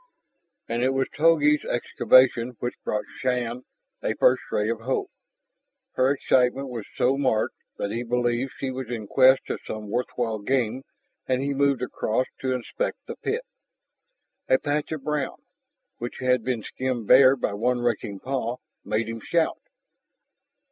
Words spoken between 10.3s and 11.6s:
game and he